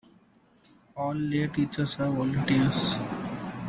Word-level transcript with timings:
All 0.97 1.13
lay 1.13 1.45
teachers 1.45 1.97
are 1.99 2.09
volunteers. 2.11 2.95